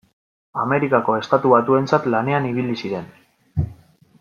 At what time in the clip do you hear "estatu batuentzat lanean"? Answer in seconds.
1.17-2.49